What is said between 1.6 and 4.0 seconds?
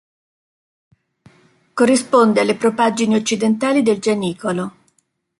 Corrisponde alle propaggini occidentali del